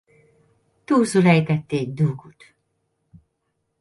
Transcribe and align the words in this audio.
Túszul 0.83 1.25
ejtették 1.27 1.91
Dookut! 1.93 2.55